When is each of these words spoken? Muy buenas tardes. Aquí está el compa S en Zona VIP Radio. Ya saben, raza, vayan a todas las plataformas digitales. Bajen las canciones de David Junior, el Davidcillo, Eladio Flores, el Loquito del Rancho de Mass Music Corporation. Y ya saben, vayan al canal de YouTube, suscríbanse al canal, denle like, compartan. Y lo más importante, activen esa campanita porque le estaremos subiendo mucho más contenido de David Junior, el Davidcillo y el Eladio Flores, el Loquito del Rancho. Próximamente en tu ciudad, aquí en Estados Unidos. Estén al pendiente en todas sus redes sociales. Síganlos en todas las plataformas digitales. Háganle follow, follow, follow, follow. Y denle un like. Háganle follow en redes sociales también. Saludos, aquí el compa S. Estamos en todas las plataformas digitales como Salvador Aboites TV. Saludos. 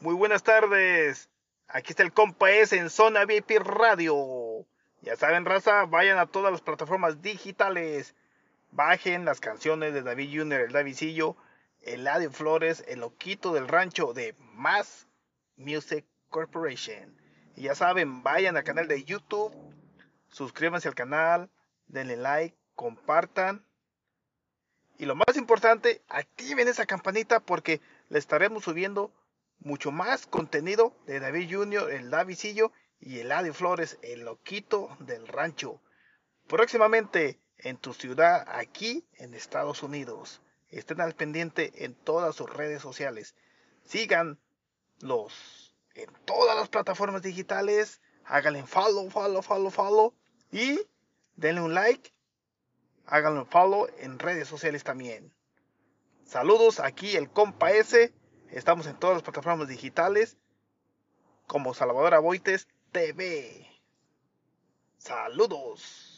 Muy 0.00 0.14
buenas 0.14 0.42
tardes. 0.42 1.28
Aquí 1.68 1.92
está 1.92 2.02
el 2.02 2.14
compa 2.14 2.50
S 2.50 2.74
en 2.74 2.88
Zona 2.88 3.26
VIP 3.26 3.58
Radio. 3.58 4.66
Ya 5.02 5.14
saben, 5.16 5.44
raza, 5.44 5.84
vayan 5.84 6.16
a 6.16 6.24
todas 6.24 6.50
las 6.50 6.62
plataformas 6.62 7.20
digitales. 7.20 8.14
Bajen 8.70 9.26
las 9.26 9.40
canciones 9.40 9.92
de 9.92 10.00
David 10.00 10.38
Junior, 10.38 10.62
el 10.62 10.72
Davidcillo, 10.72 11.36
Eladio 11.82 12.30
Flores, 12.30 12.82
el 12.88 13.00
Loquito 13.00 13.52
del 13.52 13.68
Rancho 13.68 14.14
de 14.14 14.34
Mass 14.54 15.06
Music 15.58 16.06
Corporation. 16.30 17.14
Y 17.54 17.64
ya 17.64 17.74
saben, 17.74 18.22
vayan 18.22 18.56
al 18.56 18.64
canal 18.64 18.88
de 18.88 19.04
YouTube, 19.04 19.54
suscríbanse 20.30 20.88
al 20.88 20.94
canal, 20.94 21.50
denle 21.88 22.16
like, 22.16 22.56
compartan. 22.74 23.66
Y 24.96 25.04
lo 25.04 25.14
más 25.14 25.36
importante, 25.36 26.00
activen 26.08 26.68
esa 26.68 26.86
campanita 26.86 27.40
porque 27.40 27.82
le 28.08 28.18
estaremos 28.18 28.64
subiendo 28.64 29.12
mucho 29.60 29.92
más 29.92 30.26
contenido 30.26 30.94
de 31.06 31.20
David 31.20 31.54
Junior, 31.54 31.90
el 31.92 32.10
Davidcillo 32.10 32.72
y 32.98 33.20
el 33.20 33.26
Eladio 33.26 33.54
Flores, 33.54 33.98
el 34.02 34.20
Loquito 34.20 34.96
del 35.00 35.26
Rancho. 35.26 35.80
Próximamente 36.46 37.38
en 37.58 37.76
tu 37.76 37.94
ciudad, 37.94 38.44
aquí 38.48 39.04
en 39.14 39.34
Estados 39.34 39.82
Unidos. 39.82 40.40
Estén 40.68 41.00
al 41.00 41.14
pendiente 41.14 41.84
en 41.84 41.94
todas 41.94 42.34
sus 42.34 42.48
redes 42.48 42.80
sociales. 42.80 43.34
Síganlos 43.84 45.74
en 45.94 46.10
todas 46.24 46.56
las 46.56 46.68
plataformas 46.68 47.22
digitales. 47.22 48.00
Háganle 48.24 48.64
follow, 48.64 49.10
follow, 49.10 49.42
follow, 49.42 49.70
follow. 49.70 50.14
Y 50.52 50.80
denle 51.36 51.60
un 51.62 51.74
like. 51.74 52.12
Háganle 53.06 53.44
follow 53.46 53.88
en 53.98 54.18
redes 54.18 54.48
sociales 54.48 54.84
también. 54.84 55.32
Saludos, 56.24 56.78
aquí 56.78 57.16
el 57.16 57.28
compa 57.28 57.72
S. 57.72 58.14
Estamos 58.52 58.86
en 58.86 58.96
todas 58.96 59.14
las 59.14 59.22
plataformas 59.22 59.68
digitales 59.68 60.36
como 61.46 61.72
Salvador 61.72 62.14
Aboites 62.14 62.66
TV. 62.90 63.66
Saludos. 64.98 66.09